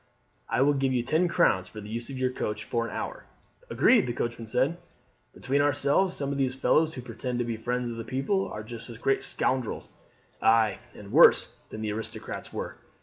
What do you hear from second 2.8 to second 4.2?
an hour." "Agreed!" the